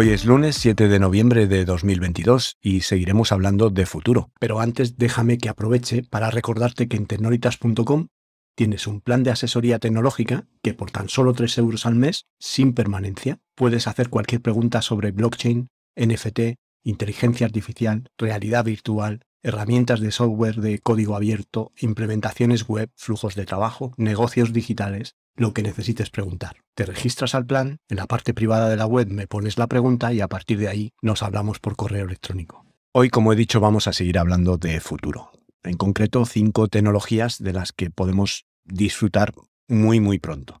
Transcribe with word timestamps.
Hoy 0.00 0.08
es 0.08 0.24
lunes 0.24 0.56
7 0.56 0.88
de 0.88 0.98
noviembre 0.98 1.46
de 1.46 1.66
2022 1.66 2.56
y 2.62 2.80
seguiremos 2.80 3.32
hablando 3.32 3.68
de 3.68 3.84
futuro. 3.84 4.30
Pero 4.40 4.58
antes 4.58 4.96
déjame 4.96 5.36
que 5.36 5.50
aproveche 5.50 6.04
para 6.04 6.30
recordarte 6.30 6.88
que 6.88 6.96
en 6.96 7.04
tecnolitas.com 7.04 8.06
tienes 8.54 8.86
un 8.86 9.02
plan 9.02 9.24
de 9.24 9.30
asesoría 9.30 9.78
tecnológica 9.78 10.46
que 10.62 10.72
por 10.72 10.90
tan 10.90 11.10
solo 11.10 11.34
3 11.34 11.58
euros 11.58 11.84
al 11.84 11.96
mes, 11.96 12.24
sin 12.38 12.72
permanencia, 12.72 13.40
puedes 13.54 13.86
hacer 13.86 14.08
cualquier 14.08 14.40
pregunta 14.40 14.80
sobre 14.80 15.10
blockchain, 15.10 15.68
NFT, 15.96 16.56
inteligencia 16.82 17.44
artificial, 17.44 18.08
realidad 18.16 18.64
virtual, 18.64 19.20
herramientas 19.42 20.00
de 20.00 20.12
software 20.12 20.62
de 20.62 20.78
código 20.78 21.14
abierto, 21.14 21.72
implementaciones 21.78 22.66
web, 22.66 22.90
flujos 22.96 23.34
de 23.34 23.44
trabajo, 23.44 23.92
negocios 23.98 24.54
digitales, 24.54 25.16
lo 25.40 25.54
que 25.54 25.62
necesites 25.62 26.10
preguntar. 26.10 26.56
Te 26.74 26.84
registras 26.84 27.34
al 27.34 27.46
plan, 27.46 27.78
en 27.88 27.96
la 27.96 28.06
parte 28.06 28.34
privada 28.34 28.68
de 28.68 28.76
la 28.76 28.84
web 28.84 29.08
me 29.08 29.26
pones 29.26 29.56
la 29.56 29.68
pregunta 29.68 30.12
y 30.12 30.20
a 30.20 30.28
partir 30.28 30.58
de 30.58 30.68
ahí 30.68 30.92
nos 31.00 31.22
hablamos 31.22 31.58
por 31.58 31.76
correo 31.76 32.04
electrónico. 32.04 32.66
Hoy, 32.92 33.08
como 33.08 33.32
he 33.32 33.36
dicho, 33.36 33.58
vamos 33.58 33.88
a 33.88 33.94
seguir 33.94 34.18
hablando 34.18 34.58
de 34.58 34.80
futuro. 34.80 35.30
En 35.62 35.78
concreto, 35.78 36.26
cinco 36.26 36.68
tecnologías 36.68 37.42
de 37.42 37.54
las 37.54 37.72
que 37.72 37.90
podemos 37.90 38.44
disfrutar 38.64 39.32
muy, 39.66 39.98
muy 39.98 40.18
pronto. 40.18 40.60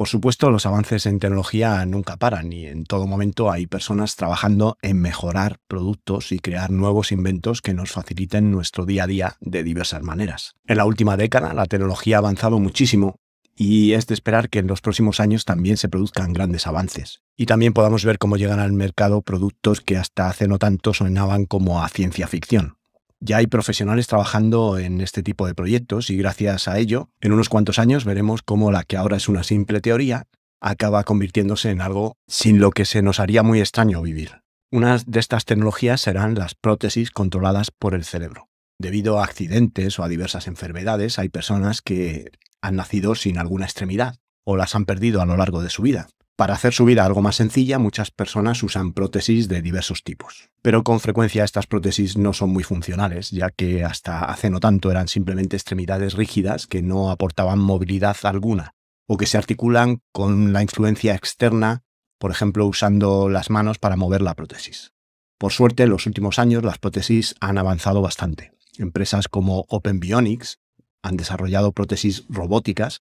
Por 0.00 0.08
supuesto, 0.08 0.50
los 0.50 0.64
avances 0.64 1.04
en 1.04 1.18
tecnología 1.18 1.84
nunca 1.84 2.16
paran 2.16 2.54
y 2.54 2.64
en 2.64 2.84
todo 2.84 3.06
momento 3.06 3.50
hay 3.50 3.66
personas 3.66 4.16
trabajando 4.16 4.78
en 4.80 4.98
mejorar 4.98 5.58
productos 5.68 6.32
y 6.32 6.38
crear 6.38 6.70
nuevos 6.70 7.12
inventos 7.12 7.60
que 7.60 7.74
nos 7.74 7.90
faciliten 7.90 8.50
nuestro 8.50 8.86
día 8.86 9.04
a 9.04 9.06
día 9.06 9.36
de 9.40 9.62
diversas 9.62 10.02
maneras. 10.02 10.54
En 10.66 10.78
la 10.78 10.86
última 10.86 11.18
década 11.18 11.52
la 11.52 11.66
tecnología 11.66 12.16
ha 12.16 12.20
avanzado 12.20 12.58
muchísimo 12.58 13.16
y 13.54 13.92
es 13.92 14.06
de 14.06 14.14
esperar 14.14 14.48
que 14.48 14.60
en 14.60 14.68
los 14.68 14.80
próximos 14.80 15.20
años 15.20 15.44
también 15.44 15.76
se 15.76 15.90
produzcan 15.90 16.32
grandes 16.32 16.66
avances. 16.66 17.20
Y 17.36 17.44
también 17.44 17.74
podamos 17.74 18.02
ver 18.02 18.16
cómo 18.16 18.38
llegan 18.38 18.58
al 18.58 18.72
mercado 18.72 19.20
productos 19.20 19.82
que 19.82 19.98
hasta 19.98 20.30
hace 20.30 20.48
no 20.48 20.58
tanto 20.58 20.94
sonaban 20.94 21.44
como 21.44 21.84
a 21.84 21.88
ciencia 21.90 22.26
ficción. 22.26 22.79
Ya 23.22 23.36
hay 23.36 23.46
profesionales 23.46 24.06
trabajando 24.06 24.78
en 24.78 25.02
este 25.02 25.22
tipo 25.22 25.46
de 25.46 25.54
proyectos 25.54 26.08
y 26.08 26.16
gracias 26.16 26.68
a 26.68 26.78
ello, 26.78 27.10
en 27.20 27.32
unos 27.32 27.50
cuantos 27.50 27.78
años 27.78 28.06
veremos 28.06 28.40
cómo 28.42 28.72
la 28.72 28.82
que 28.82 28.96
ahora 28.96 29.18
es 29.18 29.28
una 29.28 29.42
simple 29.42 29.82
teoría 29.82 30.26
acaba 30.62 31.04
convirtiéndose 31.04 31.70
en 31.70 31.82
algo 31.82 32.16
sin 32.26 32.60
lo 32.60 32.70
que 32.70 32.84
se 32.84 33.02
nos 33.02 33.20
haría 33.20 33.42
muy 33.42 33.60
extraño 33.60 34.00
vivir. 34.00 34.42
Una 34.72 34.98
de 35.04 35.20
estas 35.20 35.44
tecnologías 35.44 36.00
serán 36.00 36.34
las 36.34 36.54
prótesis 36.54 37.10
controladas 37.10 37.70
por 37.70 37.94
el 37.94 38.04
cerebro. 38.04 38.48
Debido 38.78 39.18
a 39.18 39.24
accidentes 39.24 39.98
o 39.98 40.04
a 40.04 40.08
diversas 40.08 40.46
enfermedades, 40.46 41.18
hay 41.18 41.28
personas 41.28 41.82
que 41.82 42.30
han 42.62 42.76
nacido 42.76 43.14
sin 43.14 43.36
alguna 43.36 43.66
extremidad 43.66 44.16
o 44.44 44.56
las 44.56 44.74
han 44.74 44.86
perdido 44.86 45.20
a 45.20 45.26
lo 45.26 45.36
largo 45.36 45.62
de 45.62 45.70
su 45.70 45.82
vida. 45.82 46.08
Para 46.40 46.54
hacer 46.54 46.72
su 46.72 46.86
vida 46.86 47.04
algo 47.04 47.20
más 47.20 47.36
sencilla, 47.36 47.78
muchas 47.78 48.10
personas 48.10 48.62
usan 48.62 48.94
prótesis 48.94 49.46
de 49.46 49.60
diversos 49.60 50.02
tipos. 50.02 50.48
Pero 50.62 50.82
con 50.84 50.98
frecuencia 50.98 51.44
estas 51.44 51.66
prótesis 51.66 52.16
no 52.16 52.32
son 52.32 52.48
muy 52.48 52.64
funcionales, 52.64 53.30
ya 53.30 53.50
que 53.50 53.84
hasta 53.84 54.24
hace 54.24 54.48
no 54.48 54.58
tanto 54.58 54.90
eran 54.90 55.06
simplemente 55.06 55.56
extremidades 55.56 56.14
rígidas 56.14 56.66
que 56.66 56.80
no 56.80 57.10
aportaban 57.10 57.58
movilidad 57.58 58.16
alguna, 58.22 58.72
o 59.06 59.18
que 59.18 59.26
se 59.26 59.36
articulan 59.36 60.00
con 60.12 60.54
la 60.54 60.62
influencia 60.62 61.14
externa, 61.14 61.82
por 62.18 62.30
ejemplo 62.30 62.64
usando 62.64 63.28
las 63.28 63.50
manos 63.50 63.78
para 63.78 63.96
mover 63.96 64.22
la 64.22 64.34
prótesis. 64.34 64.94
Por 65.36 65.52
suerte, 65.52 65.82
en 65.82 65.90
los 65.90 66.06
últimos 66.06 66.38
años 66.38 66.64
las 66.64 66.78
prótesis 66.78 67.34
han 67.40 67.58
avanzado 67.58 68.00
bastante. 68.00 68.52
Empresas 68.78 69.28
como 69.28 69.66
Open 69.68 70.00
Bionics 70.00 70.58
han 71.02 71.18
desarrollado 71.18 71.72
prótesis 71.72 72.24
robóticas 72.30 73.02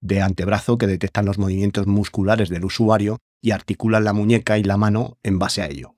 de 0.00 0.22
antebrazo 0.22 0.78
que 0.78 0.86
detectan 0.86 1.26
los 1.26 1.38
movimientos 1.38 1.86
musculares 1.86 2.48
del 2.48 2.64
usuario 2.64 3.18
y 3.40 3.50
articulan 3.52 4.04
la 4.04 4.12
muñeca 4.12 4.58
y 4.58 4.64
la 4.64 4.76
mano 4.76 5.18
en 5.22 5.38
base 5.38 5.62
a 5.62 5.66
ello. 5.66 5.94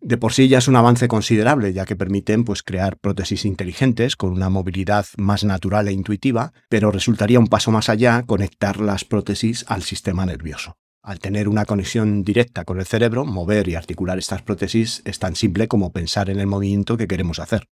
De 0.00 0.18
por 0.18 0.34
sí 0.34 0.48
ya 0.48 0.58
es 0.58 0.68
un 0.68 0.76
avance 0.76 1.08
considerable, 1.08 1.72
ya 1.72 1.86
que 1.86 1.96
permiten 1.96 2.44
pues, 2.44 2.62
crear 2.62 2.98
prótesis 2.98 3.46
inteligentes 3.46 4.16
con 4.16 4.32
una 4.32 4.50
movilidad 4.50 5.06
más 5.16 5.44
natural 5.44 5.88
e 5.88 5.92
intuitiva, 5.92 6.52
pero 6.68 6.90
resultaría 6.90 7.38
un 7.38 7.46
paso 7.46 7.70
más 7.70 7.88
allá 7.88 8.22
conectar 8.26 8.80
las 8.80 9.06
prótesis 9.06 9.64
al 9.66 9.82
sistema 9.82 10.26
nervioso. 10.26 10.76
Al 11.02 11.20
tener 11.20 11.48
una 11.48 11.64
conexión 11.64 12.22
directa 12.22 12.66
con 12.66 12.80
el 12.80 12.84
cerebro, 12.84 13.24
mover 13.24 13.66
y 13.68 13.76
articular 13.76 14.18
estas 14.18 14.42
prótesis 14.42 15.00
es 15.06 15.18
tan 15.18 15.36
simple 15.36 15.68
como 15.68 15.90
pensar 15.90 16.28
en 16.28 16.38
el 16.38 16.46
movimiento 16.46 16.98
que 16.98 17.08
queremos 17.08 17.38
hacer. 17.38 17.66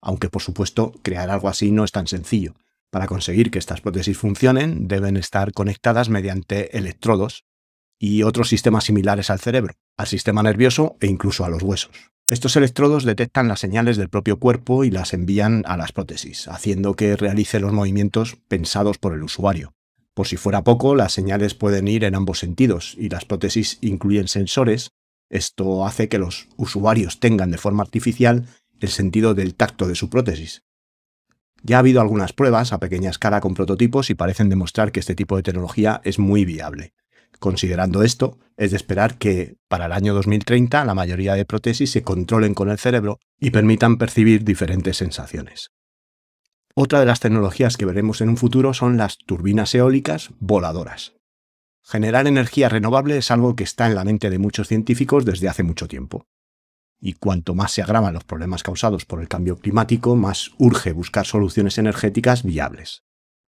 Aunque 0.00 0.28
por 0.28 0.42
supuesto 0.42 0.92
crear 1.02 1.28
algo 1.28 1.48
así 1.48 1.72
no 1.72 1.82
es 1.82 1.90
tan 1.90 2.06
sencillo, 2.06 2.54
para 2.94 3.08
conseguir 3.08 3.50
que 3.50 3.58
estas 3.58 3.80
prótesis 3.80 4.16
funcionen, 4.16 4.86
deben 4.86 5.16
estar 5.16 5.52
conectadas 5.52 6.10
mediante 6.10 6.78
electrodos 6.78 7.42
y 7.98 8.22
otros 8.22 8.48
sistemas 8.48 8.84
similares 8.84 9.30
al 9.30 9.40
cerebro, 9.40 9.74
al 9.96 10.06
sistema 10.06 10.44
nervioso 10.44 10.96
e 11.00 11.08
incluso 11.08 11.44
a 11.44 11.48
los 11.48 11.64
huesos. 11.64 11.90
Estos 12.28 12.54
electrodos 12.54 13.02
detectan 13.02 13.48
las 13.48 13.58
señales 13.58 13.96
del 13.96 14.10
propio 14.10 14.38
cuerpo 14.38 14.84
y 14.84 14.92
las 14.92 15.12
envían 15.12 15.64
a 15.66 15.76
las 15.76 15.90
prótesis, 15.90 16.46
haciendo 16.46 16.94
que 16.94 17.16
realice 17.16 17.58
los 17.58 17.72
movimientos 17.72 18.36
pensados 18.46 18.98
por 18.98 19.12
el 19.12 19.24
usuario. 19.24 19.74
Por 20.14 20.28
si 20.28 20.36
fuera 20.36 20.62
poco, 20.62 20.94
las 20.94 21.12
señales 21.12 21.54
pueden 21.54 21.88
ir 21.88 22.04
en 22.04 22.14
ambos 22.14 22.38
sentidos 22.38 22.94
y 22.96 23.08
las 23.08 23.24
prótesis 23.24 23.78
incluyen 23.80 24.28
sensores. 24.28 24.90
Esto 25.30 25.84
hace 25.84 26.08
que 26.08 26.18
los 26.20 26.46
usuarios 26.56 27.18
tengan 27.18 27.50
de 27.50 27.58
forma 27.58 27.82
artificial 27.82 28.46
el 28.78 28.88
sentido 28.90 29.34
del 29.34 29.56
tacto 29.56 29.88
de 29.88 29.96
su 29.96 30.08
prótesis, 30.10 30.62
ya 31.64 31.76
ha 31.76 31.78
habido 31.80 32.00
algunas 32.02 32.34
pruebas 32.34 32.72
a 32.72 32.78
pequeña 32.78 33.10
escala 33.10 33.40
con 33.40 33.54
prototipos 33.54 34.10
y 34.10 34.14
parecen 34.14 34.50
demostrar 34.50 34.92
que 34.92 35.00
este 35.00 35.14
tipo 35.14 35.36
de 35.36 35.42
tecnología 35.42 36.00
es 36.04 36.18
muy 36.18 36.44
viable. 36.44 36.92
Considerando 37.40 38.02
esto, 38.02 38.38
es 38.56 38.70
de 38.70 38.76
esperar 38.76 39.16
que 39.16 39.56
para 39.66 39.86
el 39.86 39.92
año 39.92 40.14
2030 40.14 40.84
la 40.84 40.94
mayoría 40.94 41.34
de 41.34 41.46
prótesis 41.46 41.90
se 41.90 42.02
controlen 42.02 42.54
con 42.54 42.70
el 42.70 42.78
cerebro 42.78 43.18
y 43.40 43.50
permitan 43.50 43.96
percibir 43.96 44.44
diferentes 44.44 44.98
sensaciones. 44.98 45.70
Otra 46.74 47.00
de 47.00 47.06
las 47.06 47.20
tecnologías 47.20 47.76
que 47.76 47.86
veremos 47.86 48.20
en 48.20 48.28
un 48.28 48.36
futuro 48.36 48.74
son 48.74 48.98
las 48.98 49.16
turbinas 49.16 49.74
eólicas 49.74 50.30
voladoras. 50.38 51.14
Generar 51.82 52.26
energía 52.26 52.68
renovable 52.68 53.16
es 53.16 53.30
algo 53.30 53.56
que 53.56 53.64
está 53.64 53.86
en 53.86 53.94
la 53.94 54.04
mente 54.04 54.28
de 54.28 54.38
muchos 54.38 54.68
científicos 54.68 55.24
desde 55.24 55.48
hace 55.48 55.62
mucho 55.62 55.88
tiempo 55.88 56.26
y 57.00 57.14
cuanto 57.14 57.54
más 57.54 57.72
se 57.72 57.82
agravan 57.82 58.14
los 58.14 58.24
problemas 58.24 58.62
causados 58.62 59.04
por 59.04 59.20
el 59.20 59.28
cambio 59.28 59.56
climático, 59.56 60.16
más 60.16 60.52
urge 60.58 60.92
buscar 60.92 61.26
soluciones 61.26 61.78
energéticas 61.78 62.42
viables. 62.42 63.02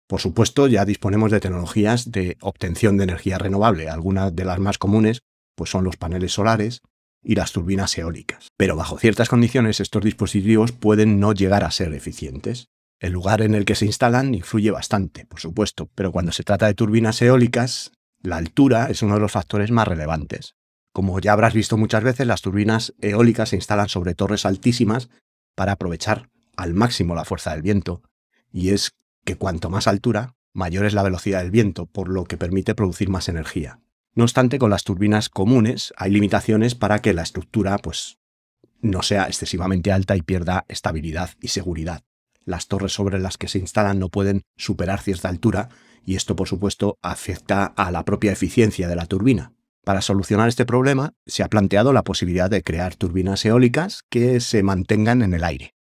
Por 0.06 0.20
supuesto, 0.20 0.66
ya 0.66 0.84
disponemos 0.84 1.30
de 1.30 1.40
tecnologías 1.40 2.10
de 2.10 2.36
obtención 2.40 2.96
de 2.96 3.04
energía 3.04 3.38
renovable. 3.38 3.88
Algunas 3.88 4.34
de 4.34 4.44
las 4.44 4.58
más 4.58 4.78
comunes 4.78 5.20
pues 5.54 5.70
son 5.70 5.84
los 5.84 5.96
paneles 5.96 6.32
solares 6.32 6.80
y 7.22 7.34
las 7.34 7.52
turbinas 7.52 7.96
eólicas. 7.96 8.48
Pero 8.56 8.76
bajo 8.76 8.98
ciertas 8.98 9.28
condiciones 9.28 9.80
estos 9.80 10.02
dispositivos 10.02 10.72
pueden 10.72 11.20
no 11.20 11.32
llegar 11.32 11.64
a 11.64 11.70
ser 11.70 11.94
eficientes. 11.94 12.66
El 13.00 13.12
lugar 13.12 13.42
en 13.42 13.54
el 13.54 13.64
que 13.64 13.74
se 13.74 13.86
instalan 13.86 14.34
influye 14.34 14.70
bastante, 14.70 15.26
por 15.26 15.40
supuesto, 15.40 15.88
pero 15.94 16.12
cuando 16.12 16.32
se 16.32 16.44
trata 16.44 16.66
de 16.66 16.74
turbinas 16.74 17.20
eólicas, 17.22 17.92
la 18.22 18.36
altura 18.36 18.86
es 18.90 19.02
uno 19.02 19.14
de 19.14 19.20
los 19.20 19.32
factores 19.32 19.70
más 19.70 19.88
relevantes. 19.88 20.54
Como 20.92 21.18
ya 21.20 21.32
habrás 21.32 21.54
visto 21.54 21.76
muchas 21.76 22.04
veces, 22.04 22.26
las 22.26 22.42
turbinas 22.42 22.94
eólicas 23.00 23.50
se 23.50 23.56
instalan 23.56 23.88
sobre 23.88 24.14
torres 24.14 24.44
altísimas 24.44 25.08
para 25.54 25.72
aprovechar 25.72 26.28
al 26.56 26.74
máximo 26.74 27.14
la 27.14 27.24
fuerza 27.24 27.52
del 27.52 27.62
viento, 27.62 28.02
y 28.52 28.70
es 28.70 28.92
que 29.24 29.36
cuanto 29.36 29.70
más 29.70 29.86
altura, 29.86 30.34
mayor 30.52 30.84
es 30.84 30.92
la 30.92 31.02
velocidad 31.02 31.40
del 31.40 31.50
viento, 31.50 31.86
por 31.86 32.08
lo 32.08 32.24
que 32.24 32.36
permite 32.36 32.74
producir 32.74 33.08
más 33.08 33.28
energía. 33.28 33.80
No 34.14 34.24
obstante, 34.24 34.58
con 34.58 34.70
las 34.70 34.84
turbinas 34.84 35.30
comunes 35.30 35.94
hay 35.96 36.10
limitaciones 36.10 36.74
para 36.74 37.00
que 37.00 37.14
la 37.14 37.22
estructura 37.22 37.78
pues, 37.78 38.18
no 38.82 39.02
sea 39.02 39.26
excesivamente 39.26 39.92
alta 39.92 40.16
y 40.16 40.22
pierda 40.22 40.66
estabilidad 40.68 41.30
y 41.40 41.48
seguridad. 41.48 42.02
Las 42.44 42.66
torres 42.66 42.92
sobre 42.92 43.18
las 43.18 43.38
que 43.38 43.48
se 43.48 43.58
instalan 43.58 43.98
no 43.98 44.10
pueden 44.10 44.42
superar 44.56 45.00
cierta 45.00 45.28
altura 45.28 45.70
y 46.04 46.16
esto, 46.16 46.36
por 46.36 46.48
supuesto, 46.48 46.98
afecta 47.00 47.64
a 47.64 47.90
la 47.90 48.04
propia 48.04 48.32
eficiencia 48.32 48.88
de 48.88 48.96
la 48.96 49.06
turbina. 49.06 49.52
Para 49.84 50.00
solucionar 50.00 50.48
este 50.48 50.64
problema, 50.64 51.14
se 51.26 51.42
ha 51.42 51.48
planteado 51.48 51.92
la 51.92 52.04
posibilidad 52.04 52.48
de 52.48 52.62
crear 52.62 52.94
turbinas 52.94 53.44
eólicas 53.44 54.04
que 54.08 54.38
se 54.38 54.62
mantengan 54.62 55.22
en 55.22 55.34
el 55.34 55.42
aire, 55.42 55.74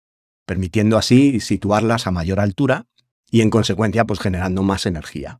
permitiendo 0.48 0.98
así 0.98 1.40
situarlas 1.40 2.08
a 2.08 2.12
mayor 2.12 2.40
altura 2.40 2.88
y 3.30 3.42
en 3.42 3.52
consecuencia 3.52 4.06
pues 4.06 4.20
generando 4.20 4.64
más 4.64 4.88
energía. 4.88 5.40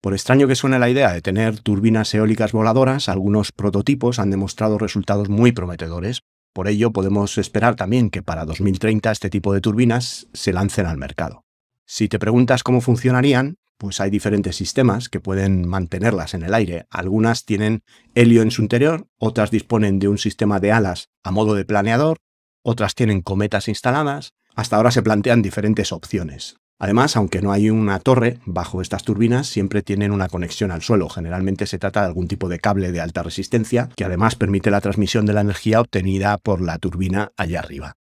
Por 0.00 0.12
extraño 0.12 0.48
que 0.48 0.56
suene 0.56 0.80
la 0.80 0.90
idea 0.90 1.12
de 1.12 1.22
tener 1.22 1.60
turbinas 1.60 2.12
eólicas 2.12 2.50
voladoras, 2.50 3.08
algunos 3.08 3.52
prototipos 3.52 4.18
han 4.18 4.30
demostrado 4.30 4.76
resultados 4.76 5.28
muy 5.28 5.52
prometedores. 5.52 6.22
Por 6.52 6.66
ello, 6.66 6.90
podemos 6.90 7.38
esperar 7.38 7.76
también 7.76 8.10
que 8.10 8.22
para 8.22 8.44
2030 8.44 9.12
este 9.12 9.30
tipo 9.30 9.52
de 9.54 9.60
turbinas 9.60 10.26
se 10.32 10.52
lancen 10.52 10.86
al 10.86 10.98
mercado. 10.98 11.44
Si 11.86 12.08
te 12.08 12.18
preguntas 12.18 12.64
cómo 12.64 12.80
funcionarían, 12.80 13.56
pues 13.80 13.98
hay 13.98 14.10
diferentes 14.10 14.56
sistemas 14.56 15.08
que 15.08 15.20
pueden 15.20 15.66
mantenerlas 15.66 16.34
en 16.34 16.42
el 16.42 16.52
aire. 16.52 16.84
Algunas 16.90 17.46
tienen 17.46 17.82
helio 18.14 18.42
en 18.42 18.50
su 18.50 18.60
interior, 18.60 19.08
otras 19.18 19.50
disponen 19.50 19.98
de 19.98 20.08
un 20.08 20.18
sistema 20.18 20.60
de 20.60 20.70
alas 20.70 21.08
a 21.24 21.30
modo 21.30 21.54
de 21.54 21.64
planeador, 21.64 22.18
otras 22.62 22.94
tienen 22.94 23.22
cometas 23.22 23.68
instaladas. 23.68 24.34
Hasta 24.54 24.76
ahora 24.76 24.90
se 24.90 25.02
plantean 25.02 25.40
diferentes 25.40 25.92
opciones. 25.92 26.56
Además, 26.78 27.16
aunque 27.16 27.40
no 27.40 27.52
hay 27.52 27.70
una 27.70 27.98
torre 28.00 28.38
bajo 28.44 28.82
estas 28.82 29.02
turbinas, 29.02 29.46
siempre 29.46 29.80
tienen 29.80 30.12
una 30.12 30.28
conexión 30.28 30.72
al 30.72 30.82
suelo. 30.82 31.08
Generalmente 31.08 31.66
se 31.66 31.78
trata 31.78 32.02
de 32.02 32.08
algún 32.08 32.28
tipo 32.28 32.50
de 32.50 32.58
cable 32.58 32.92
de 32.92 33.00
alta 33.00 33.22
resistencia 33.22 33.88
que 33.96 34.04
además 34.04 34.36
permite 34.36 34.70
la 34.70 34.82
transmisión 34.82 35.24
de 35.24 35.32
la 35.32 35.40
energía 35.40 35.80
obtenida 35.80 36.36
por 36.36 36.60
la 36.60 36.78
turbina 36.78 37.32
allá 37.38 37.60
arriba. 37.60 37.96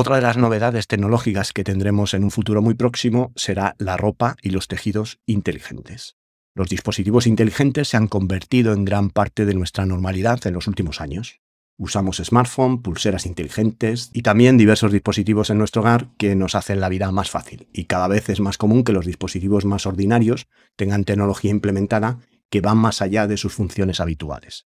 Otra 0.00 0.14
de 0.14 0.22
las 0.22 0.36
novedades 0.36 0.86
tecnológicas 0.86 1.52
que 1.52 1.64
tendremos 1.64 2.14
en 2.14 2.22
un 2.22 2.30
futuro 2.30 2.62
muy 2.62 2.74
próximo 2.74 3.32
será 3.34 3.74
la 3.78 3.96
ropa 3.96 4.36
y 4.42 4.50
los 4.50 4.68
tejidos 4.68 5.18
inteligentes. 5.26 6.14
Los 6.54 6.68
dispositivos 6.68 7.26
inteligentes 7.26 7.88
se 7.88 7.96
han 7.96 8.06
convertido 8.06 8.74
en 8.74 8.84
gran 8.84 9.10
parte 9.10 9.44
de 9.44 9.54
nuestra 9.54 9.86
normalidad 9.86 10.38
en 10.46 10.54
los 10.54 10.68
últimos 10.68 11.00
años. 11.00 11.40
Usamos 11.78 12.18
smartphone, 12.18 12.80
pulseras 12.80 13.26
inteligentes 13.26 14.10
y 14.12 14.22
también 14.22 14.56
diversos 14.56 14.92
dispositivos 14.92 15.50
en 15.50 15.58
nuestro 15.58 15.82
hogar 15.82 16.10
que 16.16 16.36
nos 16.36 16.54
hacen 16.54 16.78
la 16.78 16.88
vida 16.88 17.10
más 17.10 17.28
fácil. 17.28 17.66
Y 17.72 17.86
cada 17.86 18.06
vez 18.06 18.28
es 18.28 18.38
más 18.38 18.56
común 18.56 18.84
que 18.84 18.92
los 18.92 19.04
dispositivos 19.04 19.64
más 19.64 19.84
ordinarios 19.84 20.46
tengan 20.76 21.02
tecnología 21.02 21.50
implementada 21.50 22.20
que 22.50 22.60
va 22.60 22.76
más 22.76 23.02
allá 23.02 23.26
de 23.26 23.36
sus 23.36 23.52
funciones 23.52 23.98
habituales. 23.98 24.68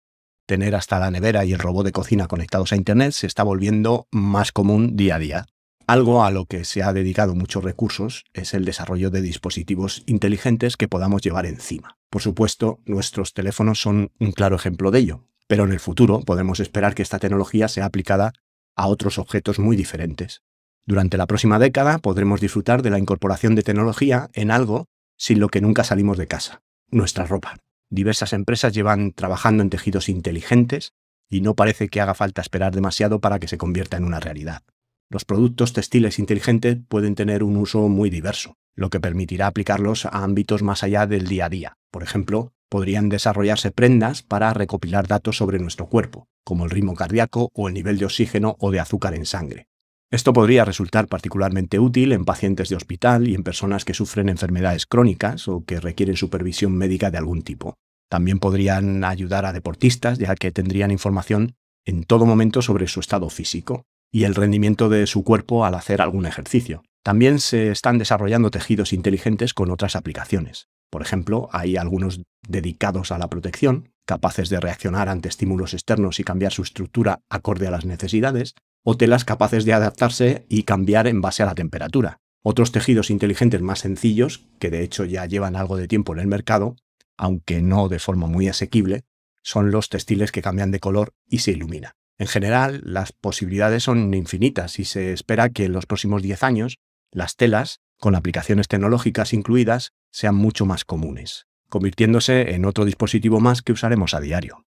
Tener 0.49 0.75
hasta 0.75 0.99
la 0.99 1.11
nevera 1.11 1.45
y 1.45 1.53
el 1.53 1.59
robot 1.59 1.85
de 1.85 1.93
cocina 1.93 2.27
conectados 2.27 2.73
a 2.73 2.77
Internet 2.77 3.12
se 3.12 3.27
está 3.27 3.43
volviendo 3.43 4.09
más 4.11 4.50
común 4.50 4.97
día 4.97 5.17
a 5.17 5.19
día. 5.19 5.47
Algo 5.87 6.25
a 6.25 6.31
lo 6.31 6.47
que 6.47 6.65
se 6.65 6.83
ha 6.83 6.95
dedicado 6.95 7.35
muchos 7.35 7.62
recursos 7.62 8.25
es 8.33 8.55
el 8.55 8.65
desarrollo 8.65 9.11
de 9.11 9.21
dispositivos 9.21 10.05
inteligentes 10.06 10.79
que 10.79 10.89
podamos 10.89 11.21
llevar 11.21 11.45
encima. 11.45 11.99
Por 12.09 12.23
supuesto, 12.23 12.81
nuestros 12.87 13.35
teléfonos 13.35 13.83
son 13.83 14.11
un 14.19 14.33
claro 14.33 14.56
ejemplo 14.56 14.91
de 14.91 15.00
ello. 15.00 15.27
Pero 15.49 15.65
en 15.65 15.73
el 15.73 15.81
futuro 15.81 16.21
podemos 16.21 16.61
esperar 16.61 16.95
que 16.95 17.03
esta 17.03 17.19
tecnología 17.19 17.69
sea 17.69 17.85
aplicada 17.85 18.33
a 18.75 18.87
otros 18.87 19.19
objetos 19.19 19.59
muy 19.59 19.77
diferentes. 19.77 20.41
Durante 20.87 21.19
la 21.19 21.27
próxima 21.27 21.59
década 21.59 21.99
podremos 21.99 22.41
disfrutar 22.41 22.81
de 22.81 22.89
la 22.89 22.99
incorporación 22.99 23.55
de 23.55 23.65
tecnología 23.65 24.31
en 24.33 24.50
algo 24.50 24.87
sin 25.19 25.41
lo 25.41 25.50
que 25.50 25.61
nunca 25.61 25.85
salimos 25.85 26.17
de 26.17 26.27
casa, 26.27 26.62
nuestra 26.91 27.27
ropa. 27.27 27.56
Diversas 27.90 28.32
empresas 28.32 28.75
llevan 28.75 29.12
trabajando 29.12 29.62
en 29.62 29.70
tejidos 29.70 30.08
inteligentes 30.08 30.93
y 31.31 31.40
no 31.40 31.55
parece 31.55 31.88
que 31.88 32.00
haga 32.00 32.14
falta 32.14 32.43
esperar 32.43 32.75
demasiado 32.75 33.20
para 33.20 33.38
que 33.38 33.49
se 33.49 33.58
convierta 33.58 33.96
en 33.96 34.05
una 34.05 34.20
realidad. 34.20 34.62
Los 35.11 35.25
productos 35.25 35.73
textiles 35.73 36.19
inteligentes 36.19 36.79
pueden 36.88 37.14
tener 37.14 37.43
un 37.43 37.56
uso 37.56 37.88
muy 37.88 38.11
diverso, 38.11 38.56
lo 38.75 38.90
que 38.90 39.00
permitirá 39.00 39.46
aplicarlos 39.46 40.05
a 40.05 40.23
ámbitos 40.23 40.62
más 40.62 40.82
allá 40.82 41.06
del 41.06 41.26
día 41.26 41.46
a 41.46 41.49
día. 41.49 41.76
Por 41.90 42.02
ejemplo, 42.02 42.52
podrían 42.69 43.08
desarrollarse 43.08 43.70
prendas 43.70 44.23
para 44.23 44.52
recopilar 44.52 45.06
datos 45.06 45.38
sobre 45.38 45.58
nuestro 45.58 45.87
cuerpo, 45.87 46.29
como 46.44 46.64
el 46.64 46.70
ritmo 46.70 46.94
cardíaco 46.94 47.50
o 47.55 47.69
el 47.69 47.75
nivel 47.75 47.99
de 47.99 48.05
oxígeno 48.05 48.56
o 48.58 48.70
de 48.70 48.81
azúcar 48.81 49.14
en 49.14 49.25
sangre. 49.25 49.69
Esto 50.11 50.33
podría 50.33 50.65
resultar 50.65 51.07
particularmente 51.07 51.79
útil 51.79 52.13
en 52.13 52.25
pacientes 52.25 52.71
de 52.71 52.77
hospital 52.77 53.29
y 53.29 53.35
en 53.35 53.43
personas 53.43 53.85
que 53.85 53.93
sufren 53.93 54.31
enfermedades 54.31 54.87
crónicas 54.87 55.49
o 55.49 55.65
que 55.67 55.81
requieren 55.81 56.17
supervisión 56.17 56.73
médica 56.73 57.11
de 57.11 57.19
algún 57.19 57.43
tipo. 57.43 57.75
También 58.09 58.39
podrían 58.39 59.05
ayudar 59.05 59.45
a 59.45 59.53
deportistas, 59.53 60.19
ya 60.19 60.35
que 60.35 60.51
tendrían 60.51 60.91
información 60.91 61.57
en 61.85 62.05
todo 62.05 62.25
momento 62.25 62.63
sobre 62.63 62.89
su 62.89 63.01
estado 63.01 63.29
físico 63.29 63.85
y 64.11 64.25
el 64.25 64.35
rendimiento 64.35 64.89
de 64.89 65.07
su 65.07 65.25
cuerpo 65.25 65.67
al 65.67 65.75
hacer 65.75 66.01
algún 66.01 66.25
ejercicio. 66.25 66.83
También 67.05 67.39
se 67.39 67.71
están 67.71 67.99
desarrollando 67.99 68.51
tejidos 68.51 68.95
inteligentes 68.95 69.53
con 69.53 69.71
otras 69.71 69.95
aplicaciones. 69.95 70.69
Por 70.91 71.03
ejemplo, 71.03 71.51
hay 71.53 71.77
algunos 71.77 72.23
dedicados 72.49 73.13
a 73.13 73.19
la 73.19 73.29
protección, 73.29 73.91
capaces 74.07 74.49
de 74.49 74.59
reaccionar 74.59 75.11
ante 75.11 75.29
estímulos 75.29 75.75
externos 75.75 76.19
y 76.19 76.25
cambiar 76.25 76.53
su 76.53 76.63
estructura 76.63 77.21
acorde 77.29 77.67
a 77.67 77.71
las 77.71 77.85
necesidades, 77.85 78.55
o 78.83 78.97
telas 78.97 79.25
capaces 79.25 79.65
de 79.65 79.73
adaptarse 79.73 80.47
y 80.49 80.63
cambiar 80.63 81.07
en 81.07 81.21
base 81.21 81.43
a 81.43 81.47
la 81.47 81.55
temperatura. 81.55 82.21
Otros 82.43 82.73
tejidos 82.73 83.11
inteligentes 83.11 83.61
más 83.61 83.81
sencillos, 83.81 84.47
que 84.59 84.71
de 84.71 84.83
hecho 84.83 85.05
ya 85.05 85.27
llevan 85.27 85.57
algo 85.57 85.77
de 85.77 85.89
tiempo 85.89 86.13
en 86.13 86.21
el 86.21 86.27
mercado, 86.27 86.77
aunque 87.17 87.61
no 87.63 87.89
de 87.89 87.99
forma 87.99 88.27
muy 88.27 88.49
asequible, 88.49 89.05
son 89.43 89.71
los 89.71 89.89
textiles 89.89 90.33
que 90.33 90.43
cambian 90.43 90.71
de 90.71 90.81
color 90.81 91.15
y 91.27 91.39
se 91.39 91.53
iluminan. 91.53 91.93
En 92.19 92.27
general, 92.27 92.81
las 92.85 93.13
posibilidades 93.13 93.85
son 93.85 94.13
infinitas 94.15 94.79
y 94.79 94.85
se 94.85 95.13
espera 95.13 95.51
que 95.51 95.65
en 95.65 95.73
los 95.73 95.87
próximos 95.87 96.23
10 96.23 96.43
años 96.43 96.79
las 97.11 97.37
telas, 97.37 97.81
con 97.99 98.15
aplicaciones 98.15 98.69
tecnológicas 98.69 99.33
incluidas, 99.33 99.93
sean 100.11 100.35
mucho 100.35 100.67
más 100.67 100.85
comunes, 100.85 101.47
convirtiéndose 101.69 102.55
en 102.55 102.65
otro 102.65 102.85
dispositivo 102.85 103.41
más 103.41 103.63
que 103.63 103.73
usaremos 103.73 104.15
a 104.15 104.21
diario. 104.21 104.65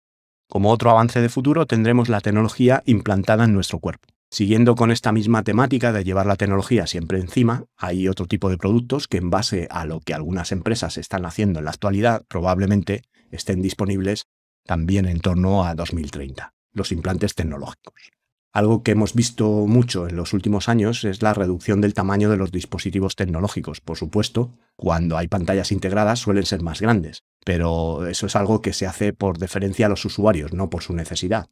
Como 0.48 0.70
otro 0.70 0.90
avance 0.90 1.20
de 1.20 1.28
futuro 1.28 1.66
tendremos 1.66 2.08
la 2.08 2.20
tecnología 2.20 2.82
implantada 2.86 3.44
en 3.44 3.54
nuestro 3.54 3.78
cuerpo. 3.78 4.08
Siguiendo 4.30 4.74
con 4.74 4.90
esta 4.90 5.12
misma 5.12 5.42
temática 5.42 5.92
de 5.92 6.04
llevar 6.04 6.26
la 6.26 6.36
tecnología 6.36 6.86
siempre 6.86 7.18
encima, 7.18 7.66
hay 7.76 8.08
otro 8.08 8.26
tipo 8.26 8.50
de 8.50 8.58
productos 8.58 9.06
que 9.06 9.18
en 9.18 9.30
base 9.30 9.68
a 9.70 9.84
lo 9.84 10.00
que 10.00 10.12
algunas 10.12 10.50
empresas 10.52 10.98
están 10.98 11.24
haciendo 11.24 11.60
en 11.60 11.66
la 11.66 11.70
actualidad 11.70 12.24
probablemente 12.28 13.02
estén 13.30 13.62
disponibles 13.62 14.26
también 14.64 15.06
en 15.06 15.20
torno 15.20 15.64
a 15.64 15.74
2030, 15.74 16.52
los 16.72 16.90
implantes 16.90 17.34
tecnológicos. 17.34 18.13
Algo 18.54 18.84
que 18.84 18.92
hemos 18.92 19.14
visto 19.14 19.66
mucho 19.66 20.06
en 20.06 20.14
los 20.14 20.32
últimos 20.32 20.68
años 20.68 21.02
es 21.02 21.22
la 21.22 21.34
reducción 21.34 21.80
del 21.80 21.92
tamaño 21.92 22.30
de 22.30 22.36
los 22.36 22.52
dispositivos 22.52 23.16
tecnológicos. 23.16 23.80
Por 23.80 23.96
supuesto, 23.96 24.56
cuando 24.76 25.18
hay 25.18 25.26
pantallas 25.26 25.72
integradas 25.72 26.20
suelen 26.20 26.46
ser 26.46 26.62
más 26.62 26.80
grandes, 26.80 27.24
pero 27.44 28.06
eso 28.06 28.26
es 28.26 28.36
algo 28.36 28.62
que 28.62 28.72
se 28.72 28.86
hace 28.86 29.12
por 29.12 29.38
deferencia 29.38 29.86
a 29.86 29.88
los 29.88 30.04
usuarios, 30.04 30.52
no 30.52 30.70
por 30.70 30.84
su 30.84 30.94
necesidad. 30.94 31.48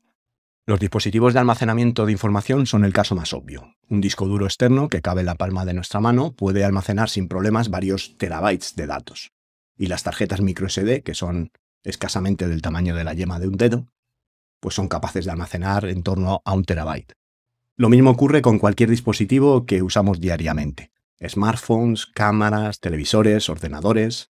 Los 0.64 0.78
dispositivos 0.78 1.34
de 1.34 1.40
almacenamiento 1.40 2.06
de 2.06 2.12
información 2.12 2.66
son 2.66 2.84
el 2.84 2.92
caso 2.92 3.16
más 3.16 3.32
obvio. 3.32 3.74
Un 3.88 4.00
disco 4.00 4.28
duro 4.28 4.46
externo 4.46 4.88
que 4.88 5.02
cabe 5.02 5.22
en 5.22 5.26
la 5.26 5.34
palma 5.34 5.64
de 5.64 5.74
nuestra 5.74 5.98
mano 5.98 6.34
puede 6.36 6.64
almacenar 6.64 7.10
sin 7.10 7.26
problemas 7.26 7.68
varios 7.68 8.16
terabytes 8.16 8.76
de 8.76 8.86
datos. 8.86 9.32
Y 9.76 9.88
las 9.88 10.04
tarjetas 10.04 10.40
microSD, 10.40 11.02
que 11.02 11.14
son 11.14 11.50
escasamente 11.82 12.46
del 12.46 12.62
tamaño 12.62 12.94
de 12.94 13.02
la 13.02 13.14
yema 13.14 13.40
de 13.40 13.48
un 13.48 13.56
dedo, 13.56 13.88
pues 14.62 14.76
son 14.76 14.86
capaces 14.86 15.24
de 15.24 15.32
almacenar 15.32 15.86
en 15.86 16.04
torno 16.04 16.40
a 16.44 16.54
un 16.54 16.64
terabyte. 16.64 17.14
Lo 17.76 17.88
mismo 17.88 18.10
ocurre 18.10 18.42
con 18.42 18.60
cualquier 18.60 18.88
dispositivo 18.88 19.66
que 19.66 19.82
usamos 19.82 20.20
diariamente. 20.20 20.92
Smartphones, 21.20 22.06
cámaras, 22.06 22.78
televisores, 22.78 23.48
ordenadores. 23.48 24.30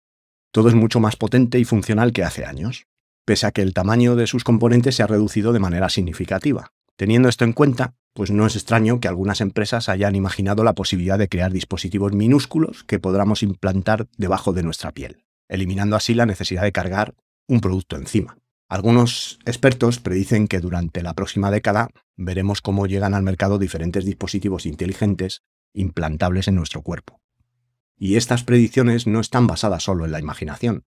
Todo 0.52 0.68
es 0.68 0.74
mucho 0.74 1.00
más 1.00 1.16
potente 1.16 1.58
y 1.58 1.64
funcional 1.64 2.12
que 2.12 2.24
hace 2.24 2.44
años, 2.44 2.86
pese 3.24 3.46
a 3.46 3.52
que 3.52 3.62
el 3.62 3.72
tamaño 3.72 4.16
de 4.16 4.26
sus 4.26 4.44
componentes 4.44 4.96
se 4.96 5.02
ha 5.02 5.06
reducido 5.06 5.54
de 5.54 5.60
manera 5.60 5.88
significativa. 5.88 6.72
Teniendo 6.96 7.30
esto 7.30 7.44
en 7.44 7.54
cuenta, 7.54 7.94
pues 8.12 8.30
no 8.30 8.44
es 8.44 8.54
extraño 8.54 9.00
que 9.00 9.08
algunas 9.08 9.40
empresas 9.40 9.88
hayan 9.88 10.14
imaginado 10.14 10.62
la 10.62 10.74
posibilidad 10.74 11.18
de 11.18 11.28
crear 11.30 11.52
dispositivos 11.52 12.12
minúsculos 12.12 12.84
que 12.84 12.98
podamos 12.98 13.42
implantar 13.42 14.08
debajo 14.18 14.52
de 14.52 14.62
nuestra 14.62 14.92
piel, 14.92 15.24
eliminando 15.48 15.96
así 15.96 16.12
la 16.12 16.26
necesidad 16.26 16.64
de 16.64 16.72
cargar 16.72 17.14
un 17.46 17.60
producto 17.60 17.96
encima. 17.96 18.36
Algunos 18.68 19.38
expertos 19.46 19.98
predicen 19.98 20.46
que 20.46 20.60
durante 20.60 21.02
la 21.02 21.14
próxima 21.14 21.50
década 21.50 21.88
veremos 22.16 22.60
cómo 22.60 22.86
llegan 22.86 23.14
al 23.14 23.22
mercado 23.22 23.58
diferentes 23.58 24.04
dispositivos 24.04 24.66
inteligentes 24.66 25.42
implantables 25.72 26.48
en 26.48 26.56
nuestro 26.56 26.82
cuerpo. 26.82 27.20
Y 27.96 28.16
estas 28.16 28.44
predicciones 28.44 29.06
no 29.06 29.20
están 29.20 29.46
basadas 29.46 29.84
solo 29.84 30.04
en 30.04 30.12
la 30.12 30.20
imaginación. 30.20 30.84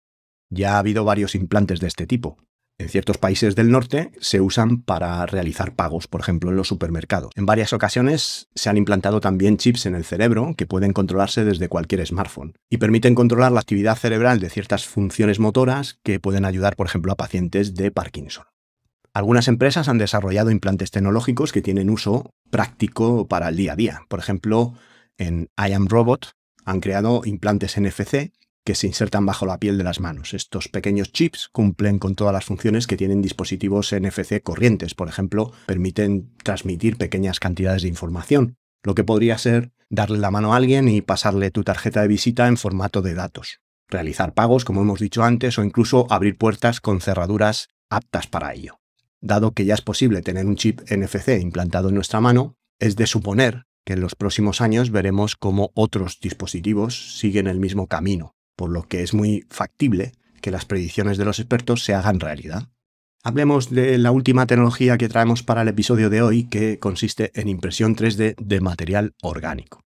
Ya 0.49 0.75
ha 0.75 0.79
habido 0.79 1.05
varios 1.05 1.33
implantes 1.33 1.79
de 1.79 1.87
este 1.87 2.05
tipo, 2.05 2.37
en 2.81 2.89
ciertos 2.89 3.17
países 3.17 3.55
del 3.55 3.71
norte 3.71 4.11
se 4.19 4.41
usan 4.41 4.81
para 4.81 5.25
realizar 5.25 5.75
pagos, 5.75 6.07
por 6.07 6.21
ejemplo 6.21 6.49
en 6.49 6.55
los 6.55 6.67
supermercados. 6.67 7.31
En 7.35 7.45
varias 7.45 7.73
ocasiones 7.73 8.49
se 8.55 8.69
han 8.69 8.77
implantado 8.77 9.21
también 9.21 9.57
chips 9.57 9.85
en 9.85 9.95
el 9.95 10.03
cerebro 10.03 10.55
que 10.57 10.65
pueden 10.65 10.93
controlarse 10.93 11.45
desde 11.45 11.69
cualquier 11.69 12.05
smartphone 12.05 12.53
y 12.69 12.77
permiten 12.77 13.15
controlar 13.15 13.51
la 13.51 13.59
actividad 13.59 13.97
cerebral 13.97 14.39
de 14.39 14.49
ciertas 14.49 14.85
funciones 14.85 15.39
motoras 15.39 15.99
que 16.03 16.19
pueden 16.19 16.45
ayudar, 16.45 16.75
por 16.75 16.87
ejemplo, 16.87 17.11
a 17.11 17.17
pacientes 17.17 17.75
de 17.75 17.91
Parkinson. 17.91 18.45
Algunas 19.13 19.47
empresas 19.47 19.87
han 19.89 19.97
desarrollado 19.97 20.51
implantes 20.51 20.91
tecnológicos 20.91 21.51
que 21.51 21.61
tienen 21.61 21.89
uso 21.89 22.33
práctico 22.49 23.27
para 23.27 23.49
el 23.49 23.57
día 23.57 23.73
a 23.73 23.75
día. 23.75 24.01
Por 24.07 24.19
ejemplo, 24.19 24.73
en 25.17 25.49
I 25.57 25.73
Am 25.73 25.87
Robot 25.87 26.31
han 26.65 26.79
creado 26.79 27.21
implantes 27.25 27.79
NFC 27.79 28.31
que 28.63 28.75
se 28.75 28.87
insertan 28.87 29.25
bajo 29.25 29.45
la 29.45 29.59
piel 29.59 29.77
de 29.77 29.83
las 29.83 29.99
manos. 29.99 30.33
Estos 30.33 30.67
pequeños 30.67 31.11
chips 31.11 31.49
cumplen 31.51 31.99
con 31.99 32.15
todas 32.15 32.33
las 32.33 32.45
funciones 32.45 32.87
que 32.87 32.97
tienen 32.97 33.21
dispositivos 33.21 33.93
NFC 33.93 34.41
corrientes. 34.43 34.93
Por 34.93 35.09
ejemplo, 35.09 35.51
permiten 35.65 36.31
transmitir 36.43 36.97
pequeñas 36.97 37.39
cantidades 37.39 37.81
de 37.81 37.87
información, 37.87 38.57
lo 38.83 38.95
que 38.95 39.03
podría 39.03 39.37
ser 39.37 39.71
darle 39.89 40.19
la 40.19 40.31
mano 40.31 40.53
a 40.53 40.57
alguien 40.57 40.87
y 40.87 41.01
pasarle 41.01 41.51
tu 41.51 41.63
tarjeta 41.63 42.01
de 42.01 42.07
visita 42.07 42.47
en 42.47 42.57
formato 42.57 43.01
de 43.01 43.13
datos. 43.13 43.59
realizar 43.89 44.33
pagos, 44.33 44.63
como 44.63 44.83
hemos 44.83 45.01
dicho 45.01 45.21
antes, 45.21 45.59
o 45.59 45.65
incluso 45.65 46.07
abrir 46.09 46.37
puertas 46.37 46.79
con 46.79 47.01
cerraduras 47.01 47.67
aptas 47.89 48.25
para 48.25 48.53
ello. 48.53 48.79
Dado 49.19 49.51
que 49.51 49.65
ya 49.65 49.73
es 49.73 49.81
posible 49.81 50.21
tener 50.21 50.45
un 50.45 50.55
chip 50.55 50.79
NFC 50.89 51.41
implantado 51.41 51.89
en 51.89 51.95
nuestra 51.95 52.21
mano, 52.21 52.55
es 52.79 52.95
de 52.95 53.05
suponer 53.05 53.65
que 53.85 53.93
en 53.93 53.99
los 53.99 54.15
próximos 54.15 54.61
años 54.61 54.91
veremos 54.91 55.35
cómo 55.35 55.71
otros 55.73 56.21
dispositivos 56.21 57.19
siguen 57.19 57.47
el 57.47 57.59
mismo 57.59 57.87
camino, 57.87 58.33
por 58.55 58.69
lo 58.69 58.83
que 58.83 59.03
es 59.03 59.13
muy 59.13 59.45
factible 59.49 60.13
que 60.41 60.51
las 60.51 60.65
predicciones 60.65 61.17
de 61.17 61.25
los 61.25 61.39
expertos 61.39 61.83
se 61.83 61.93
hagan 61.93 62.19
realidad. 62.19 62.69
Hablemos 63.23 63.69
de 63.69 63.97
la 63.99 64.11
última 64.11 64.47
tecnología 64.47 64.97
que 64.97 65.07
traemos 65.07 65.43
para 65.43 65.61
el 65.61 65.67
episodio 65.67 66.09
de 66.09 66.23
hoy, 66.23 66.45
que 66.45 66.79
consiste 66.79 67.31
en 67.39 67.47
impresión 67.47 67.95
3D 67.95 68.35
de 68.35 68.61
material 68.61 69.13
orgánico. 69.21 69.83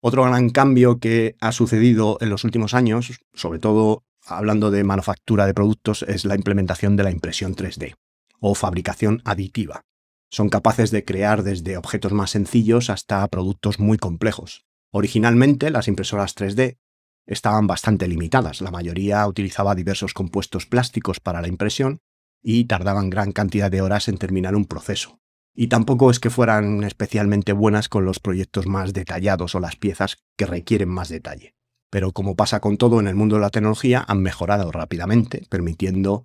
Otro 0.00 0.24
gran 0.24 0.50
cambio 0.50 0.98
que 0.98 1.36
ha 1.40 1.52
sucedido 1.52 2.18
en 2.20 2.28
los 2.28 2.42
últimos 2.42 2.74
años, 2.74 3.20
sobre 3.34 3.60
todo 3.60 4.02
hablando 4.26 4.72
de 4.72 4.82
manufactura 4.82 5.46
de 5.46 5.54
productos, 5.54 6.02
es 6.02 6.24
la 6.24 6.34
implementación 6.34 6.96
de 6.96 7.04
la 7.04 7.12
impresión 7.12 7.54
3D 7.54 7.94
o 8.40 8.56
fabricación 8.56 9.22
aditiva. 9.24 9.84
Son 10.28 10.48
capaces 10.48 10.90
de 10.90 11.04
crear 11.04 11.44
desde 11.44 11.76
objetos 11.76 12.12
más 12.12 12.30
sencillos 12.30 12.90
hasta 12.90 13.26
productos 13.28 13.78
muy 13.78 13.96
complejos. 13.96 14.64
Originalmente 14.90 15.70
las 15.70 15.86
impresoras 15.86 16.34
3D 16.34 16.78
estaban 17.26 17.66
bastante 17.66 18.08
limitadas. 18.08 18.60
La 18.60 18.70
mayoría 18.70 19.26
utilizaba 19.26 19.74
diversos 19.74 20.14
compuestos 20.14 20.66
plásticos 20.66 21.20
para 21.20 21.40
la 21.40 21.48
impresión 21.48 22.00
y 22.42 22.64
tardaban 22.64 23.10
gran 23.10 23.32
cantidad 23.32 23.70
de 23.70 23.82
horas 23.82 24.08
en 24.08 24.18
terminar 24.18 24.56
un 24.56 24.66
proceso. 24.66 25.20
Y 25.54 25.68
tampoco 25.68 26.10
es 26.10 26.18
que 26.18 26.30
fueran 26.30 26.82
especialmente 26.82 27.52
buenas 27.52 27.88
con 27.88 28.04
los 28.04 28.20
proyectos 28.20 28.66
más 28.66 28.92
detallados 28.92 29.54
o 29.54 29.60
las 29.60 29.76
piezas 29.76 30.16
que 30.36 30.46
requieren 30.46 30.88
más 30.88 31.08
detalle. 31.08 31.54
Pero 31.90 32.12
como 32.12 32.36
pasa 32.36 32.60
con 32.60 32.78
todo 32.78 33.00
en 33.00 33.06
el 33.06 33.14
mundo 33.14 33.36
de 33.36 33.42
la 33.42 33.50
tecnología, 33.50 34.04
han 34.08 34.22
mejorado 34.22 34.72
rápidamente, 34.72 35.46
permitiendo 35.50 36.24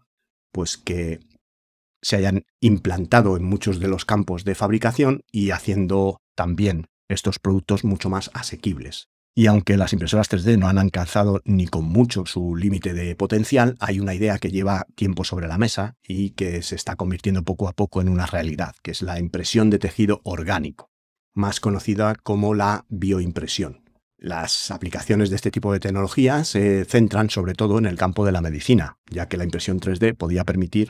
pues 0.53 0.77
que 0.77 1.19
se 2.01 2.15
hayan 2.15 2.45
implantado 2.61 3.35
en 3.35 3.43
muchos 3.43 3.79
de 3.79 3.89
los 3.89 4.05
campos 4.05 4.45
de 4.45 4.55
fabricación 4.55 5.21
y 5.29 5.51
haciendo 5.51 6.21
también 6.35 6.87
estos 7.09 7.37
productos 7.39 7.83
mucho 7.83 8.09
más 8.09 8.31
asequibles. 8.33 9.09
Y 9.37 9.45
aunque 9.45 9.77
las 9.77 9.93
impresoras 9.93 10.31
3D 10.31 10.57
no 10.57 10.67
han 10.67 10.79
alcanzado 10.79 11.43
ni 11.45 11.67
con 11.67 11.85
mucho 11.85 12.25
su 12.25 12.55
límite 12.55 12.95
de 12.95 13.15
potencial, 13.15 13.75
hay 13.79 13.99
una 13.99 14.15
idea 14.15 14.39
que 14.39 14.49
lleva 14.49 14.87
tiempo 14.95 15.23
sobre 15.23 15.47
la 15.47 15.59
mesa 15.59 15.95
y 16.01 16.31
que 16.31 16.63
se 16.63 16.73
está 16.73 16.95
convirtiendo 16.95 17.43
poco 17.43 17.67
a 17.67 17.73
poco 17.73 18.01
en 18.01 18.09
una 18.09 18.25
realidad, 18.25 18.73
que 18.81 18.89
es 18.89 19.03
la 19.03 19.19
impresión 19.19 19.69
de 19.69 19.77
tejido 19.77 20.21
orgánico, 20.23 20.89
más 21.35 21.59
conocida 21.59 22.15
como 22.15 22.55
la 22.55 22.87
bioimpresión. 22.89 23.83
Las 24.17 24.71
aplicaciones 24.71 25.29
de 25.29 25.35
este 25.35 25.51
tipo 25.51 25.71
de 25.71 25.81
tecnología 25.81 26.43
se 26.43 26.83
centran 26.85 27.29
sobre 27.29 27.53
todo 27.53 27.77
en 27.77 27.85
el 27.85 27.95
campo 27.95 28.25
de 28.25 28.31
la 28.31 28.41
medicina, 28.41 28.97
ya 29.07 29.27
que 29.27 29.37
la 29.37 29.43
impresión 29.43 29.79
3D 29.79 30.17
podía 30.17 30.45
permitir 30.45 30.89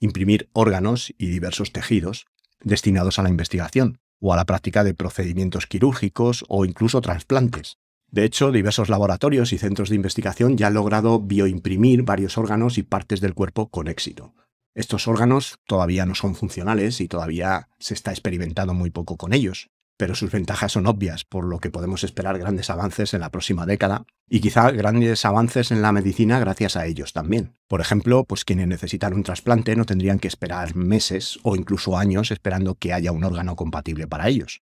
imprimir 0.00 0.50
órganos 0.52 1.14
y 1.16 1.28
diversos 1.28 1.72
tejidos 1.72 2.26
destinados 2.60 3.18
a 3.18 3.22
la 3.22 3.30
investigación 3.30 4.00
o 4.20 4.34
a 4.34 4.36
la 4.36 4.44
práctica 4.44 4.84
de 4.84 4.92
procedimientos 4.92 5.66
quirúrgicos 5.66 6.44
o 6.48 6.66
incluso 6.66 7.00
trasplantes. 7.00 7.78
De 8.16 8.24
hecho, 8.24 8.50
diversos 8.50 8.88
laboratorios 8.88 9.52
y 9.52 9.58
centros 9.58 9.90
de 9.90 9.94
investigación 9.94 10.56
ya 10.56 10.68
han 10.68 10.72
logrado 10.72 11.20
bioimprimir 11.20 12.02
varios 12.02 12.38
órganos 12.38 12.78
y 12.78 12.82
partes 12.82 13.20
del 13.20 13.34
cuerpo 13.34 13.68
con 13.68 13.88
éxito. 13.88 14.32
Estos 14.74 15.06
órganos 15.06 15.58
todavía 15.66 16.06
no 16.06 16.14
son 16.14 16.34
funcionales 16.34 17.02
y 17.02 17.08
todavía 17.08 17.68
se 17.78 17.92
está 17.92 18.12
experimentando 18.12 18.72
muy 18.72 18.88
poco 18.88 19.18
con 19.18 19.34
ellos, 19.34 19.68
pero 19.98 20.14
sus 20.14 20.30
ventajas 20.30 20.72
son 20.72 20.86
obvias, 20.86 21.26
por 21.26 21.44
lo 21.44 21.58
que 21.58 21.68
podemos 21.68 22.04
esperar 22.04 22.38
grandes 22.38 22.70
avances 22.70 23.12
en 23.12 23.20
la 23.20 23.28
próxima 23.28 23.66
década 23.66 24.06
y 24.30 24.40
quizá 24.40 24.70
grandes 24.70 25.26
avances 25.26 25.70
en 25.70 25.82
la 25.82 25.92
medicina 25.92 26.40
gracias 26.40 26.76
a 26.76 26.86
ellos 26.86 27.12
también. 27.12 27.58
Por 27.68 27.82
ejemplo, 27.82 28.24
pues 28.24 28.46
quienes 28.46 28.66
necesitan 28.66 29.12
un 29.12 29.24
trasplante 29.24 29.76
no 29.76 29.84
tendrían 29.84 30.20
que 30.20 30.28
esperar 30.28 30.74
meses 30.74 31.38
o 31.42 31.54
incluso 31.54 31.98
años 31.98 32.30
esperando 32.30 32.76
que 32.76 32.94
haya 32.94 33.12
un 33.12 33.24
órgano 33.24 33.56
compatible 33.56 34.06
para 34.06 34.28
ellos. 34.28 34.62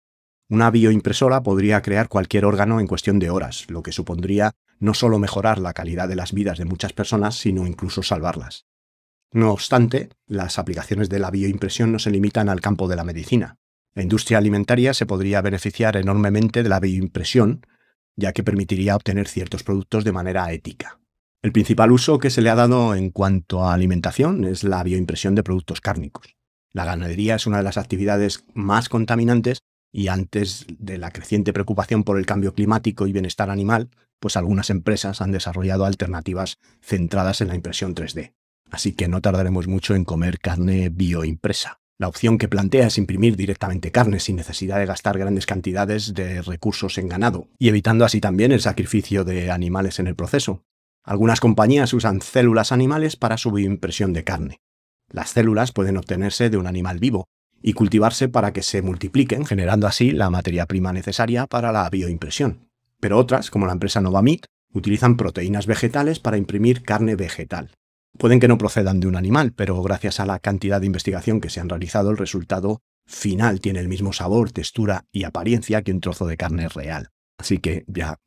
Una 0.54 0.70
bioimpresora 0.70 1.42
podría 1.42 1.82
crear 1.82 2.10
cualquier 2.10 2.46
órgano 2.46 2.80
en 2.80 2.86
cuestión 2.86 3.18
de 3.18 3.32
horas, 3.32 3.66
lo 3.70 3.82
que 3.82 3.92
supondría 3.92 4.52
no 4.78 4.94
solo 4.94 5.18
mejorar 5.18 5.58
la 5.58 5.74
calidad 5.74 6.08
de 6.08 6.16
las 6.16 6.32
vidas 6.32 6.60
de 6.60 6.66
muchas 6.66 6.94
personas, 6.94 7.36
sino 7.40 7.66
incluso 7.66 8.04
salvarlas. 8.04 8.68
No 9.32 9.52
obstante, 9.52 10.10
las 10.28 10.60
aplicaciones 10.60 11.10
de 11.10 11.18
la 11.18 11.32
bioimpresión 11.32 11.92
no 11.92 11.98
se 11.98 12.12
limitan 12.12 12.50
al 12.50 12.62
campo 12.62 12.88
de 12.88 12.96
la 12.96 13.04
medicina. 13.04 13.58
La 13.96 14.04
industria 14.04 14.38
alimentaria 14.38 14.94
se 14.94 15.08
podría 15.08 15.42
beneficiar 15.42 15.98
enormemente 15.98 16.62
de 16.62 16.70
la 16.70 16.80
bioimpresión, 16.80 17.66
ya 18.16 18.32
que 18.32 18.44
permitiría 18.44 18.96
obtener 18.96 19.28
ciertos 19.28 19.64
productos 19.64 20.04
de 20.04 20.12
manera 20.12 20.52
ética. 20.52 21.00
El 21.42 21.52
principal 21.52 21.92
uso 21.92 22.20
que 22.20 22.30
se 22.30 22.44
le 22.44 22.52
ha 22.52 22.56
dado 22.56 22.94
en 22.94 23.10
cuanto 23.10 23.66
a 23.66 23.74
alimentación 23.74 24.44
es 24.44 24.64
la 24.64 24.84
bioimpresión 24.84 25.34
de 25.34 25.42
productos 25.42 25.82
cárnicos. 25.82 26.36
La 26.74 26.86
ganadería 26.86 27.38
es 27.38 27.48
una 27.48 27.58
de 27.58 27.64
las 27.64 27.80
actividades 27.80 28.46
más 28.54 28.88
contaminantes 28.88 29.64
y 29.94 30.08
antes 30.08 30.66
de 30.80 30.98
la 30.98 31.12
creciente 31.12 31.54
preocupación 31.54 32.04
por 32.04 32.18
el 32.18 32.26
cambio 32.26 32.54
climático 32.54 33.06
y 33.06 33.14
bienestar 33.14 33.52
animal, 33.52 33.90
pues 34.20 34.36
algunas 34.36 34.72
empresas 34.72 35.22
han 35.22 35.32
desarrollado 35.32 35.86
alternativas 35.86 36.58
centradas 36.82 37.42
en 37.42 37.50
la 37.50 37.56
impresión 37.56 37.94
3D. 37.94 38.34
Así 38.72 38.94
que 38.94 39.08
no 39.08 39.22
tardaremos 39.22 39.68
mucho 39.68 39.94
en 39.94 40.04
comer 40.04 40.40
carne 40.40 40.90
bioimpresa. 40.90 41.80
La 42.00 42.08
opción 42.08 42.40
que 42.40 42.48
plantea 42.48 42.88
es 42.88 42.98
imprimir 42.98 43.38
directamente 43.38 43.92
carne 43.92 44.20
sin 44.20 44.36
necesidad 44.36 44.80
de 44.80 44.88
gastar 44.88 45.20
grandes 45.20 45.46
cantidades 45.46 46.16
de 46.16 46.42
recursos 46.42 46.98
en 46.98 47.08
ganado, 47.08 47.48
y 47.60 47.70
evitando 47.70 48.04
así 48.04 48.20
también 48.20 48.52
el 48.52 48.62
sacrificio 48.62 49.24
de 49.24 49.52
animales 49.52 50.00
en 50.00 50.08
el 50.08 50.16
proceso. 50.16 50.64
Algunas 51.04 51.40
compañías 51.40 51.94
usan 51.94 52.22
células 52.22 52.72
animales 52.72 53.16
para 53.16 53.38
su 53.38 53.52
bioimpresión 53.52 54.12
de 54.12 54.24
carne. 54.24 54.62
Las 55.12 55.30
células 55.30 55.72
pueden 55.72 55.98
obtenerse 55.98 56.50
de 56.50 56.58
un 56.58 56.66
animal 56.66 56.98
vivo, 56.98 57.28
y 57.64 57.74
cultivarse 57.74 58.30
para 58.30 58.54
que 58.54 58.62
se 58.62 58.82
multipliquen, 58.82 59.46
generando 59.46 59.88
así 59.88 60.12
la 60.12 60.30
materia 60.30 60.68
prima 60.68 60.94
necesaria 60.94 61.48
para 61.48 61.72
la 61.72 61.90
bioimpresión. 61.90 62.70
Pero 63.00 63.18
otras, 63.18 63.50
como 63.50 63.66
la 63.66 63.74
empresa 63.74 64.02
Novamit, 64.02 64.46
utilizan 64.74 65.18
proteínas 65.18 65.66
vegetales 65.66 66.20
para 66.20 66.38
imprimir 66.38 66.84
carne 66.84 67.16
vegetal. 67.16 67.72
Pueden 68.18 68.40
que 68.40 68.48
no 68.48 68.58
procedan 68.58 69.00
de 69.00 69.08
un 69.08 69.16
animal, 69.16 69.54
pero 69.54 69.82
gracias 69.82 70.20
a 70.20 70.26
la 70.26 70.40
cantidad 70.40 70.80
de 70.80 70.86
investigación 70.86 71.42
que 71.42 71.50
se 71.50 71.62
han 71.62 71.70
realizado, 71.70 72.12
el 72.12 72.18
resultado 72.18 72.82
final 73.08 73.60
tiene 73.60 73.80
el 73.80 73.88
mismo 73.88 74.14
sabor, 74.14 74.52
textura 74.52 75.06
y 75.12 75.24
apariencia 75.24 75.82
que 75.82 75.92
un 75.92 76.02
trozo 76.02 76.28
de 76.28 76.38
carne 76.38 76.68
real. 76.68 77.10
Así 77.40 77.58
que 77.58 77.86
ya 77.88 78.20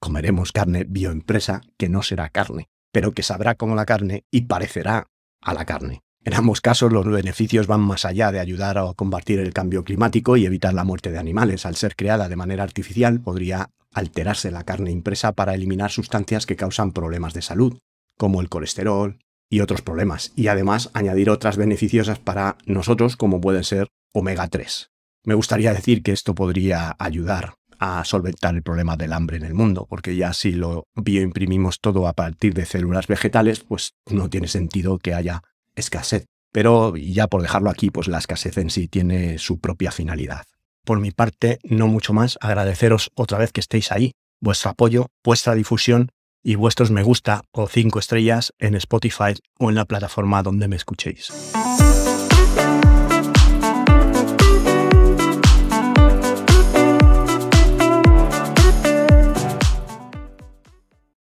comeremos 0.00 0.52
carne 0.52 0.84
bioimpresa 0.84 1.62
que 1.76 1.88
no 1.88 2.02
será 2.02 2.28
carne, 2.30 2.68
pero 2.92 3.12
que 3.12 3.22
sabrá 3.22 3.54
como 3.54 3.74
la 3.74 3.86
carne 3.86 4.24
y 4.30 4.42
parecerá 4.42 5.08
a 5.40 5.54
la 5.54 5.64
carne. 5.64 6.02
En 6.26 6.32
ambos 6.32 6.62
casos, 6.62 6.90
los 6.90 7.04
beneficios 7.04 7.66
van 7.66 7.82
más 7.82 8.06
allá 8.06 8.32
de 8.32 8.40
ayudar 8.40 8.78
a 8.78 8.90
combatir 8.94 9.40
el 9.40 9.52
cambio 9.52 9.84
climático 9.84 10.38
y 10.38 10.46
evitar 10.46 10.72
la 10.72 10.82
muerte 10.82 11.10
de 11.10 11.18
animales. 11.18 11.66
Al 11.66 11.76
ser 11.76 11.96
creada 11.96 12.30
de 12.30 12.36
manera 12.36 12.62
artificial, 12.62 13.20
podría 13.20 13.68
alterarse 13.92 14.50
la 14.50 14.64
carne 14.64 14.90
impresa 14.90 15.32
para 15.32 15.54
eliminar 15.54 15.90
sustancias 15.90 16.46
que 16.46 16.56
causan 16.56 16.92
problemas 16.92 17.34
de 17.34 17.42
salud, 17.42 17.78
como 18.16 18.40
el 18.40 18.48
colesterol 18.48 19.18
y 19.50 19.60
otros 19.60 19.82
problemas, 19.82 20.32
y 20.34 20.48
además 20.48 20.90
añadir 20.94 21.28
otras 21.28 21.58
beneficiosas 21.58 22.18
para 22.18 22.56
nosotros, 22.64 23.16
como 23.18 23.42
pueden 23.42 23.62
ser 23.62 23.88
omega 24.14 24.48
3. 24.48 24.90
Me 25.24 25.34
gustaría 25.34 25.74
decir 25.74 26.02
que 26.02 26.12
esto 26.12 26.34
podría 26.34 26.96
ayudar 26.98 27.54
a 27.78 28.02
solventar 28.04 28.54
el 28.54 28.62
problema 28.62 28.96
del 28.96 29.12
hambre 29.12 29.36
en 29.36 29.44
el 29.44 29.52
mundo, 29.52 29.86
porque 29.90 30.16
ya 30.16 30.32
si 30.32 30.52
lo 30.52 30.84
bioimprimimos 30.94 31.80
todo 31.80 32.08
a 32.08 32.14
partir 32.14 32.54
de 32.54 32.64
células 32.64 33.08
vegetales, 33.08 33.60
pues 33.60 33.92
no 34.10 34.30
tiene 34.30 34.48
sentido 34.48 34.98
que 34.98 35.12
haya 35.12 35.42
escasez. 35.74 36.26
Pero 36.52 36.96
ya 36.96 37.26
por 37.26 37.42
dejarlo 37.42 37.70
aquí, 37.70 37.90
pues 37.90 38.06
la 38.08 38.18
escasez 38.18 38.58
en 38.58 38.70
sí 38.70 38.86
tiene 38.88 39.38
su 39.38 39.58
propia 39.58 39.90
finalidad. 39.90 40.44
Por 40.84 41.00
mi 41.00 41.10
parte, 41.10 41.58
no 41.64 41.88
mucho 41.88 42.12
más, 42.12 42.38
agradeceros 42.40 43.10
otra 43.14 43.38
vez 43.38 43.52
que 43.52 43.60
estéis 43.60 43.90
ahí, 43.90 44.12
vuestro 44.40 44.70
apoyo, 44.70 45.06
vuestra 45.24 45.54
difusión 45.54 46.10
y 46.42 46.56
vuestros 46.56 46.90
me 46.90 47.02
gusta 47.02 47.42
o 47.52 47.66
cinco 47.66 47.98
estrellas 47.98 48.52
en 48.58 48.74
Spotify 48.74 49.34
o 49.58 49.70
en 49.70 49.76
la 49.76 49.86
plataforma 49.86 50.42
donde 50.42 50.68
me 50.68 50.76
escuchéis. 50.76 51.32